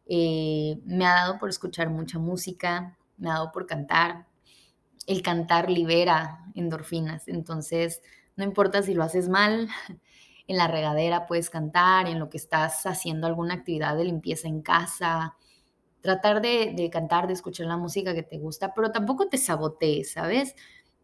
Eh, 0.06 0.78
me 0.84 1.06
ha 1.06 1.14
dado 1.14 1.38
por 1.38 1.48
escuchar 1.48 1.90
mucha 1.90 2.18
música, 2.18 2.98
me 3.16 3.30
ha 3.30 3.34
dado 3.34 3.52
por 3.52 3.66
cantar. 3.66 4.26
El 5.06 5.22
cantar 5.22 5.70
libera 5.70 6.46
endorfinas, 6.54 7.28
entonces 7.28 8.02
no 8.36 8.44
importa 8.44 8.82
si 8.82 8.94
lo 8.94 9.02
haces 9.04 9.28
mal, 9.28 9.68
en 10.48 10.56
la 10.56 10.68
regadera 10.68 11.26
puedes 11.26 11.50
cantar, 11.50 12.08
en 12.08 12.18
lo 12.18 12.30
que 12.30 12.38
estás 12.38 12.86
haciendo 12.86 13.26
alguna 13.26 13.54
actividad 13.54 13.96
de 13.96 14.04
limpieza 14.04 14.48
en 14.48 14.62
casa, 14.62 15.36
tratar 16.00 16.42
de, 16.42 16.72
de 16.76 16.90
cantar, 16.90 17.26
de 17.28 17.34
escuchar 17.34 17.66
la 17.66 17.76
música 17.76 18.14
que 18.14 18.22
te 18.24 18.38
gusta, 18.38 18.74
pero 18.74 18.92
tampoco 18.92 19.28
te 19.28 19.38
sabotees, 19.38 20.12
¿sabes? 20.12 20.54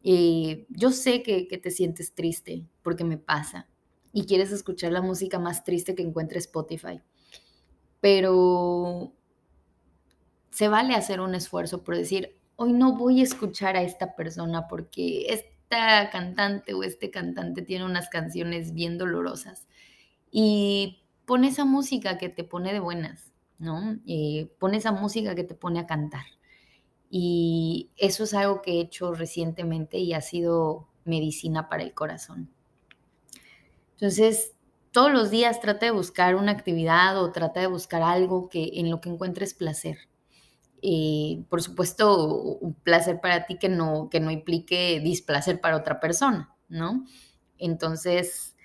Y 0.02 0.66
yo 0.70 0.90
sé 0.90 1.22
que, 1.22 1.44
te 1.44 1.70
sientes 1.70 2.14
triste 2.14 2.64
porque 2.82 3.04
me 3.04 3.18
pasa 3.18 3.68
y 4.12 4.24
quieres 4.24 4.52
escuchar 4.52 4.92
la 4.92 5.02
música 5.02 5.38
más 5.38 5.64
triste 5.64 5.94
que 5.94 6.02
encuentre 6.02 6.38
Spotify. 6.38 7.00
Pero 8.00 9.12
se 10.50 10.68
vale 10.68 10.94
hacer 10.94 11.20
un 11.20 11.34
esfuerzo 11.34 11.82
por 11.82 11.96
decir, 11.96 12.38
hoy 12.56 12.72
no 12.72 12.96
voy 12.96 13.20
a 13.20 13.24
escuchar 13.24 13.76
a 13.76 13.82
esta 13.82 14.14
persona 14.14 14.68
porque 14.68 15.26
esta 15.32 16.10
cantante 16.10 16.74
o 16.74 16.82
este 16.82 17.10
cantante 17.10 17.62
tiene 17.62 17.84
unas 17.84 18.08
canciones 18.08 18.72
bien 18.72 18.98
dolorosas. 18.98 19.66
Y 20.30 21.02
pon 21.26 21.44
esa 21.44 21.64
música 21.64 22.18
que 22.18 22.28
te 22.28 22.44
pone 22.44 22.72
de 22.72 22.80
buenas, 22.80 23.32
¿no? 23.58 23.98
Eh, 24.06 24.50
pon 24.58 24.74
esa 24.74 24.92
música 24.92 25.34
que 25.34 25.44
te 25.44 25.54
pone 25.54 25.80
a 25.80 25.86
cantar. 25.86 26.24
Y 27.10 27.90
eso 27.96 28.24
es 28.24 28.34
algo 28.34 28.60
que 28.62 28.72
he 28.72 28.80
hecho 28.80 29.14
recientemente 29.14 29.98
y 29.98 30.12
ha 30.12 30.20
sido 30.20 30.88
medicina 31.04 31.68
para 31.68 31.82
el 31.82 31.94
corazón. 31.94 32.50
Entonces, 33.92 34.52
todos 34.92 35.12
los 35.12 35.30
días 35.30 35.60
trata 35.60 35.86
de 35.86 35.92
buscar 35.92 36.34
una 36.34 36.52
actividad 36.52 37.22
o 37.22 37.32
trata 37.32 37.60
de 37.60 37.66
buscar 37.66 38.02
algo 38.02 38.48
que 38.48 38.72
en 38.74 38.90
lo 38.90 39.00
que 39.00 39.08
encuentres 39.10 39.54
placer. 39.54 39.98
Eh, 40.82 41.42
por 41.48 41.62
supuesto, 41.62 42.26
un 42.36 42.74
placer 42.74 43.20
para 43.20 43.46
ti 43.46 43.58
que 43.58 43.68
no, 43.68 44.08
que 44.10 44.20
no 44.20 44.30
implique 44.30 45.00
displacer 45.00 45.60
para 45.60 45.76
otra 45.76 45.98
persona, 45.98 46.54
¿no? 46.68 47.04
Entonces, 47.58 48.56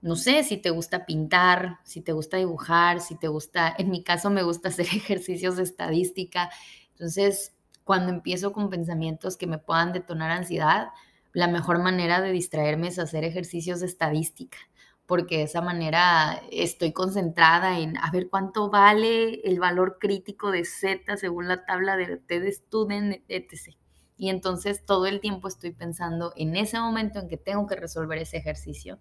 no 0.00 0.16
sé, 0.16 0.44
si 0.44 0.56
te 0.56 0.70
gusta 0.70 1.04
pintar, 1.04 1.78
si 1.84 2.00
te 2.00 2.12
gusta 2.12 2.36
dibujar, 2.36 3.00
si 3.00 3.18
te 3.18 3.28
gusta, 3.28 3.74
en 3.76 3.90
mi 3.90 4.02
caso 4.02 4.30
me 4.30 4.42
gusta 4.42 4.68
hacer 4.68 4.86
ejercicios 4.94 5.56
de 5.56 5.64
estadística, 5.64 6.50
entonces, 6.98 7.54
cuando 7.84 8.10
empiezo 8.10 8.52
con 8.52 8.70
pensamientos 8.70 9.36
que 9.36 9.46
me 9.46 9.58
puedan 9.58 9.92
detonar 9.92 10.32
ansiedad, 10.32 10.88
la 11.32 11.46
mejor 11.46 11.78
manera 11.78 12.20
de 12.20 12.32
distraerme 12.32 12.88
es 12.88 12.98
hacer 12.98 13.22
ejercicios 13.22 13.78
de 13.78 13.86
estadística, 13.86 14.58
porque 15.06 15.38
de 15.38 15.42
esa 15.44 15.60
manera 15.60 16.42
estoy 16.50 16.92
concentrada 16.92 17.78
en 17.78 17.96
a 17.98 18.10
ver 18.10 18.28
cuánto 18.28 18.68
vale 18.68 19.42
el 19.44 19.60
valor 19.60 19.98
crítico 20.00 20.50
de 20.50 20.64
Z 20.64 21.16
según 21.18 21.46
la 21.46 21.64
tabla 21.66 21.96
de 21.96 22.16
T 22.16 22.40
de 22.40 22.50
Student, 22.50 23.22
etc. 23.28 23.76
Y 24.16 24.30
entonces 24.30 24.84
todo 24.84 25.06
el 25.06 25.20
tiempo 25.20 25.46
estoy 25.46 25.70
pensando 25.70 26.32
en 26.34 26.56
ese 26.56 26.80
momento 26.80 27.20
en 27.20 27.28
que 27.28 27.36
tengo 27.36 27.68
que 27.68 27.76
resolver 27.76 28.18
ese 28.18 28.38
ejercicio. 28.38 28.98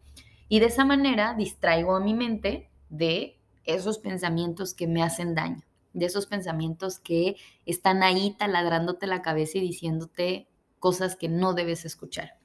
Y 0.50 0.60
de 0.60 0.68
esa 0.68 0.86
manera 0.86 1.34
distraigo 1.34 1.96
a 1.96 2.00
mi 2.00 2.14
mente 2.14 2.70
de 2.90 3.40
esos 3.64 3.98
pensamientos 3.98 4.76
que 4.76 4.86
me 4.86 5.02
hacen 5.02 5.34
daño 5.34 5.67
de 5.98 6.06
esos 6.06 6.28
pensamientos 6.28 7.00
que 7.00 7.38
están 7.66 8.04
ahí 8.04 8.36
taladrándote 8.38 9.08
la 9.08 9.24
cabeza 9.24 9.58
y 9.58 9.62
diciéndote 9.62 10.48
cosas 10.80 11.16
que 11.16 11.28
no 11.28 11.54
debes 11.54 11.86
escuchar. 11.86 12.38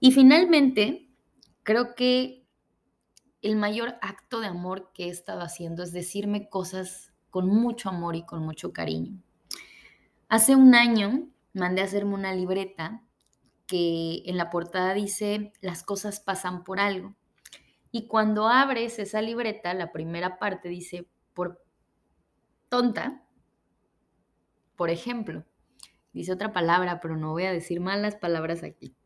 Y 0.00 0.10
finalmente, 0.10 1.08
creo 1.62 1.94
que 1.94 2.44
el 3.42 3.56
mayor 3.56 3.94
acto 4.02 4.40
de 4.40 4.48
amor 4.48 4.90
que 4.92 5.04
he 5.04 5.08
estado 5.08 5.40
haciendo 5.40 5.82
es 5.82 5.92
decirme 5.92 6.48
cosas 6.48 7.12
con 7.30 7.46
mucho 7.46 7.88
amor 7.88 8.16
y 8.16 8.24
con 8.24 8.44
mucho 8.44 8.72
cariño. 8.72 9.22
Hace 10.28 10.56
un 10.56 10.74
año 10.74 11.28
mandé 11.52 11.82
a 11.82 11.84
hacerme 11.84 12.14
una 12.14 12.34
libreta 12.34 13.02
que 13.66 14.22
en 14.26 14.36
la 14.36 14.50
portada 14.50 14.94
dice 14.94 15.52
las 15.60 15.84
cosas 15.84 16.20
pasan 16.20 16.64
por 16.64 16.80
algo. 16.80 17.14
Y 17.92 18.08
cuando 18.08 18.48
abres 18.48 18.98
esa 18.98 19.22
libreta, 19.22 19.72
la 19.74 19.92
primera 19.92 20.38
parte 20.38 20.68
dice 20.68 21.08
por 21.34 21.63
tonta, 22.74 23.22
por 24.74 24.90
ejemplo. 24.90 25.44
Dice 26.12 26.32
otra 26.32 26.52
palabra, 26.52 26.98
pero 27.00 27.16
no 27.16 27.30
voy 27.30 27.44
a 27.44 27.52
decir 27.52 27.78
malas 27.78 28.16
palabras 28.16 28.64
aquí. 28.64 28.96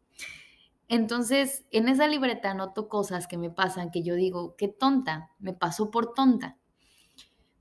Entonces, 0.88 1.66
en 1.70 1.87
esa 1.90 2.08
libreta 2.08 2.52
anoto 2.52 2.88
cosas 2.88 3.26
que 3.26 3.37
me 3.37 3.50
pasan 3.50 3.90
que 3.90 4.02
yo 4.02 4.14
digo, 4.14 4.56
qué 4.56 4.68
tonta, 4.68 5.32
me 5.38 5.52
pasó 5.52 5.90
por 5.90 6.14
tonta. 6.14 6.56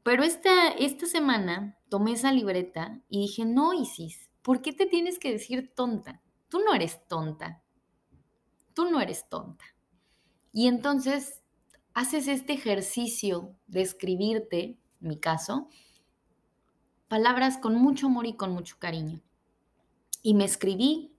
Pero 0.02 0.24
esta, 0.24 0.70
esta 0.70 1.08
semana 1.08 1.78
tomé 1.90 2.14
esa 2.14 2.32
libreta 2.32 3.02
y 3.10 3.20
dije, 3.24 3.44
no, 3.44 3.74
Isis, 3.74 4.30
¿por 4.44 4.62
qué 4.62 4.72
te 4.72 4.86
tienes 4.86 5.20
que 5.20 5.34
decir 5.34 5.74
tonta? 5.76 6.22
Tú 6.48 6.60
no 6.60 6.74
eres 6.74 7.06
tonta. 7.10 7.62
Tú 8.74 8.90
no 8.90 9.02
eres 9.02 9.28
tonta. 9.28 9.66
Y 10.54 10.68
entonces 10.68 11.44
haces 11.94 12.30
este 12.30 12.54
ejercicio 12.54 13.58
de 13.68 13.82
escribirte, 13.82 14.80
mi 15.02 15.20
caso, 15.20 15.68
palabras 17.08 17.58
con 17.58 17.76
mucho 17.76 18.08
amor 18.08 18.26
y 18.26 18.34
con 18.34 18.52
mucho 18.52 18.78
cariño. 18.80 19.22
Y 20.22 20.34
me 20.34 20.46
escribí 20.46 21.14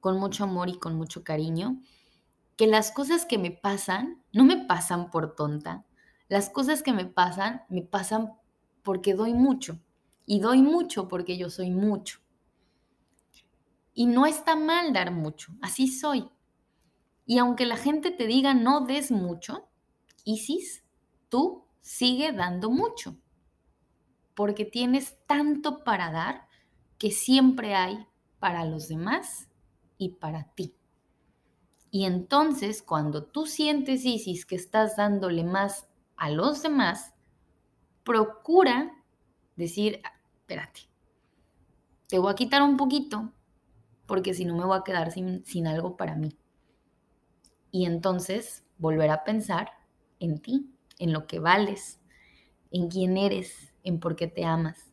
con 0.00 0.18
mucho 0.18 0.44
amor 0.44 0.68
y 0.68 0.78
con 0.78 0.96
mucho 0.96 1.22
cariño, 1.22 1.80
que 2.56 2.66
las 2.66 2.90
cosas 2.90 3.26
que 3.26 3.38
me 3.38 3.50
pasan 3.50 4.22
no 4.32 4.44
me 4.44 4.64
pasan 4.64 5.10
por 5.10 5.34
tonta. 5.34 5.84
Las 6.28 6.50
cosas 6.50 6.82
que 6.82 6.92
me 6.92 7.06
pasan 7.06 7.62
me 7.68 7.82
pasan 7.82 8.32
porque 8.82 9.14
doy 9.14 9.34
mucho. 9.34 9.78
Y 10.26 10.40
doy 10.40 10.62
mucho 10.62 11.08
porque 11.08 11.36
yo 11.36 11.50
soy 11.50 11.70
mucho. 11.70 12.20
Y 13.94 14.06
no 14.06 14.26
está 14.26 14.56
mal 14.56 14.92
dar 14.92 15.10
mucho, 15.12 15.52
así 15.60 15.88
soy. 15.88 16.30
Y 17.26 17.38
aunque 17.38 17.66
la 17.66 17.76
gente 17.76 18.10
te 18.10 18.26
diga 18.26 18.54
no 18.54 18.82
des 18.82 19.10
mucho, 19.10 19.68
Isis, 20.24 20.84
tú 21.28 21.64
sigue 21.80 22.32
dando 22.32 22.70
mucho. 22.70 23.16
Porque 24.34 24.64
tienes 24.64 25.18
tanto 25.26 25.84
para 25.84 26.10
dar 26.10 26.48
que 26.98 27.10
siempre 27.10 27.74
hay 27.74 28.06
para 28.38 28.64
los 28.64 28.88
demás 28.88 29.48
y 29.98 30.10
para 30.10 30.44
ti. 30.54 30.74
Y 31.90 32.04
entonces, 32.04 32.82
cuando 32.82 33.24
tú 33.24 33.46
sientes, 33.46 34.04
Isis, 34.04 34.46
que 34.46 34.54
estás 34.54 34.96
dándole 34.96 35.44
más 35.44 35.88
a 36.16 36.30
los 36.30 36.62
demás, 36.62 37.14
procura 38.04 38.92
decir, 39.56 40.00
espérate, 40.34 40.80
te 42.06 42.18
voy 42.18 42.32
a 42.32 42.36
quitar 42.36 42.62
un 42.62 42.76
poquito, 42.76 43.32
porque 44.06 44.34
si 44.34 44.44
no 44.44 44.56
me 44.56 44.64
voy 44.64 44.78
a 44.78 44.84
quedar 44.84 45.10
sin, 45.10 45.44
sin 45.44 45.66
algo 45.66 45.96
para 45.96 46.16
mí. 46.16 46.36
Y 47.70 47.86
entonces 47.86 48.64
volver 48.78 49.10
a 49.10 49.24
pensar 49.24 49.72
en 50.18 50.40
ti, 50.40 50.74
en 50.98 51.12
lo 51.12 51.26
que 51.26 51.38
vales, 51.38 52.00
en 52.70 52.88
quién 52.88 53.16
eres, 53.16 53.69
en 53.84 54.00
por 54.00 54.16
qué 54.16 54.26
te 54.26 54.44
amas 54.44 54.90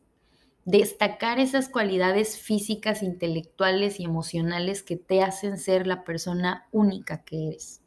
destacar 0.68 1.38
esas 1.38 1.70
cualidades 1.70 2.36
físicas, 2.36 3.02
intelectuales 3.02 4.00
y 4.00 4.04
emocionales 4.04 4.82
que 4.82 4.98
te 4.98 5.22
hacen 5.22 5.56
ser 5.56 5.86
la 5.86 6.04
persona 6.04 6.68
única 6.72 7.24
que 7.24 7.48
eres. 7.48 7.80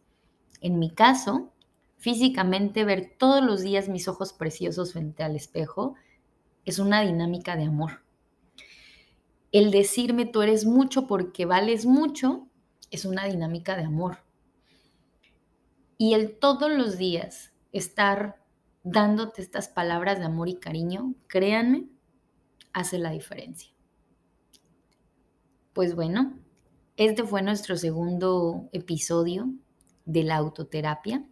En 0.61 0.79
mi 0.79 0.89
caso, 0.89 1.53
físicamente 1.99 2.83
ver 2.83 3.13
todos 3.19 3.43
los 3.43 3.61
días 3.61 3.87
mis 3.87 4.07
ojos 4.07 4.33
preciosos 4.33 4.93
frente 4.93 5.21
al 5.21 5.35
espejo 5.35 5.93
es 6.65 6.79
una 6.79 7.01
dinámica 7.01 7.55
de 7.55 7.65
amor. 7.65 8.03
El 9.51 9.69
decirme 9.69 10.25
tú 10.25 10.41
eres 10.41 10.65
mucho 10.65 11.05
porque 11.05 11.45
vales 11.45 11.85
mucho 11.85 12.47
es 12.89 13.05
una 13.05 13.25
dinámica 13.25 13.77
de 13.77 13.83
amor. 13.83 14.23
Y 15.99 16.15
el 16.15 16.35
todos 16.39 16.71
los 16.71 16.97
días 16.97 17.53
estar 17.73 18.40
dándote 18.83 19.41
estas 19.41 19.69
palabras 19.69 20.19
de 20.19 20.25
amor 20.25 20.49
y 20.49 20.55
cariño, 20.55 21.13
créanme, 21.27 21.87
hace 22.73 22.97
la 22.97 23.11
diferencia. 23.11 23.71
Pues 25.73 25.95
bueno, 25.95 26.37
este 26.97 27.23
fue 27.23 27.41
nuestro 27.41 27.77
segundo 27.77 28.69
episodio 28.73 29.53
de 30.05 30.23
la 30.23 30.35
autoterapia 30.35 31.25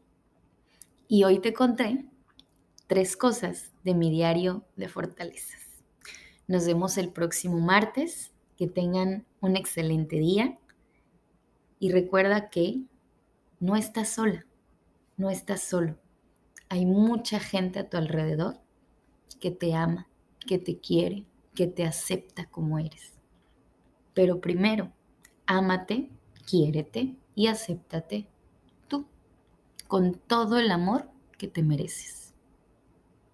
y 1.08 1.24
hoy 1.24 1.40
te 1.40 1.54
conté 1.54 2.06
tres 2.88 3.18
cosas 3.18 3.74
de 3.84 3.94
mi 3.94 4.10
diario 4.10 4.64
de 4.76 4.88
fortalezas. 4.88 5.60
Nos 6.48 6.66
vemos 6.66 6.98
el 6.98 7.12
próximo 7.12 7.60
martes, 7.60 8.32
que 8.58 8.68
tengan 8.68 9.26
un 9.40 9.56
excelente 9.56 10.18
día 10.18 10.58
y 11.80 11.92
recuerda 11.92 12.50
que 12.50 12.82
no 13.60 13.76
estás 13.76 14.10
sola, 14.10 14.46
no 15.16 15.30
estás 15.30 15.62
solo. 15.62 15.98
Hay 16.70 16.86
mucha 16.86 17.40
gente 17.40 17.80
a 17.80 17.90
tu 17.90 17.98
alrededor 17.98 18.60
que 19.40 19.52
te 19.52 19.74
ama, 19.74 20.08
que 20.46 20.60
te 20.60 20.80
quiere, 20.80 21.26
que 21.56 21.68
te 21.68 21.84
acepta 21.84 22.46
como 22.46 22.78
eres. 22.78 23.18
Pero 24.14 24.40
primero, 24.40 24.92
ámate, 25.46 26.10
quiérete 26.46 27.16
y 27.36 27.48
acéptate 27.48 28.28
tú, 28.88 29.08
con 29.88 30.14
todo 30.14 30.60
el 30.60 30.72
amor 30.72 31.10
que 31.38 31.48
te 31.48 31.64
mereces. 31.64 32.29